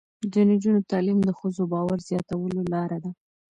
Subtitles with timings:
[0.31, 3.11] د نجونو تعلیم د ښځو باور زیاتولو لاره ده.